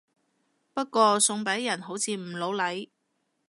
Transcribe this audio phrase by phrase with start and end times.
[0.73, 2.89] 不過送俾人好似唔老嚟